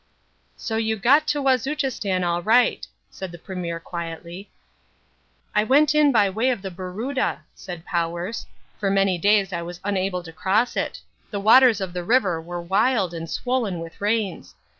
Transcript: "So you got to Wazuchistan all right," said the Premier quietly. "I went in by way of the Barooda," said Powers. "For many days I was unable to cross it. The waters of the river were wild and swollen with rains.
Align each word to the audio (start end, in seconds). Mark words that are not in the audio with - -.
"So 0.57 0.77
you 0.77 0.95
got 0.97 1.27
to 1.27 1.43
Wazuchistan 1.43 2.23
all 2.23 2.41
right," 2.41 2.87
said 3.11 3.31
the 3.31 3.37
Premier 3.37 3.79
quietly. 3.79 4.49
"I 5.53 5.63
went 5.63 5.93
in 5.93 6.11
by 6.11 6.27
way 6.27 6.49
of 6.49 6.63
the 6.63 6.71
Barooda," 6.71 7.41
said 7.53 7.85
Powers. 7.85 8.47
"For 8.79 8.89
many 8.89 9.19
days 9.19 9.53
I 9.53 9.61
was 9.61 9.79
unable 9.83 10.23
to 10.23 10.33
cross 10.33 10.75
it. 10.75 11.01
The 11.29 11.39
waters 11.39 11.79
of 11.81 11.93
the 11.93 12.03
river 12.03 12.41
were 12.41 12.59
wild 12.59 13.13
and 13.13 13.29
swollen 13.29 13.77
with 13.79 14.01
rains. 14.01 14.55